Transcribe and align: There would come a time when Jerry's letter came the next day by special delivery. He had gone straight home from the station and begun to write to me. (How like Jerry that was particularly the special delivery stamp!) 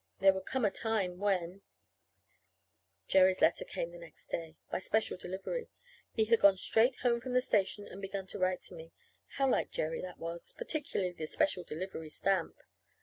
There 0.17 0.33
would 0.33 0.47
come 0.47 0.65
a 0.65 0.71
time 0.71 1.19
when 1.19 1.61
Jerry's 3.07 3.39
letter 3.39 3.63
came 3.63 3.91
the 3.91 3.99
next 3.99 4.31
day 4.31 4.57
by 4.71 4.79
special 4.79 5.15
delivery. 5.15 5.69
He 6.11 6.25
had 6.25 6.39
gone 6.39 6.57
straight 6.57 6.95
home 7.01 7.21
from 7.21 7.33
the 7.33 7.39
station 7.41 7.87
and 7.87 8.01
begun 8.01 8.25
to 8.29 8.39
write 8.39 8.63
to 8.63 8.73
me. 8.75 8.93
(How 9.37 9.47
like 9.47 9.69
Jerry 9.69 10.01
that 10.01 10.17
was 10.17 10.53
particularly 10.57 11.11
the 11.13 11.27
special 11.27 11.63
delivery 11.63 12.09
stamp!) 12.09 12.57